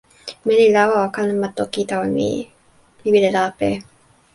[0.45, 2.27] meli lawa o kalama toki tawa mi.
[3.01, 3.69] mi wile lape.